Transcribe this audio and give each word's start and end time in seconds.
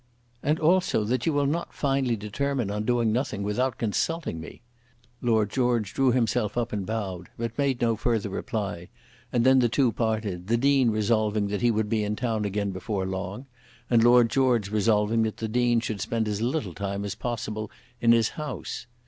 "And 0.41 0.59
also 0.59 1.03
that 1.03 1.27
you 1.27 1.31
will 1.33 1.45
not 1.45 1.75
finally 1.75 2.15
determine 2.15 2.71
on 2.71 2.85
doing 2.85 3.11
nothing 3.13 3.43
without 3.43 3.77
consulting 3.77 4.39
me." 4.41 4.61
Lord 5.21 5.51
George 5.51 5.93
drew 5.93 6.11
himself 6.11 6.57
up 6.57 6.73
and 6.73 6.87
bowed, 6.87 7.29
but 7.37 7.55
made 7.55 7.81
no 7.81 7.95
further 7.95 8.29
reply; 8.29 8.89
and 9.31 9.45
then 9.45 9.59
the 9.59 9.69
two 9.69 9.91
parted, 9.91 10.47
the 10.47 10.57
Dean 10.57 10.89
resolving 10.89 11.49
that 11.49 11.61
he 11.61 11.69
would 11.69 11.87
be 11.87 12.03
in 12.03 12.15
town 12.15 12.45
again 12.45 12.71
before 12.71 13.05
long, 13.05 13.45
and 13.91 14.03
Lord 14.03 14.31
George 14.31 14.71
resolving 14.71 15.21
that 15.21 15.37
the 15.37 15.47
Dean 15.47 15.79
should 15.79 16.01
spend 16.01 16.27
as 16.27 16.41
little 16.41 16.73
time 16.73 17.05
as 17.05 17.13
possible 17.13 17.69
in 18.01 18.11
his 18.11 18.29
house. 18.29 18.87